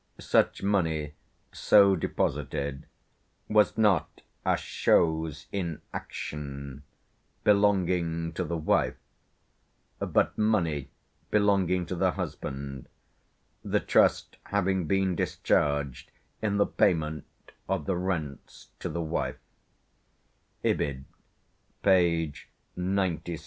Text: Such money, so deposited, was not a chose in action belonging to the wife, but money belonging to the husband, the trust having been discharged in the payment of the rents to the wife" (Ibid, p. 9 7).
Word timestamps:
Such 0.17 0.63
money, 0.63 1.13
so 1.51 1.95
deposited, 1.95 2.87
was 3.47 3.77
not 3.77 4.21
a 4.43 4.57
chose 4.57 5.45
in 5.51 5.79
action 5.93 6.81
belonging 7.43 8.33
to 8.33 8.43
the 8.43 8.57
wife, 8.57 8.95
but 9.99 10.35
money 10.39 10.89
belonging 11.29 11.85
to 11.85 11.95
the 11.95 12.13
husband, 12.13 12.89
the 13.63 13.79
trust 13.79 14.37
having 14.45 14.87
been 14.87 15.15
discharged 15.15 16.09
in 16.41 16.57
the 16.57 16.65
payment 16.65 17.25
of 17.69 17.85
the 17.85 17.95
rents 17.95 18.69
to 18.79 18.89
the 18.89 19.03
wife" 19.03 19.37
(Ibid, 20.65 21.05
p. 21.83 22.33
9 22.75 23.21
7). 23.23 23.37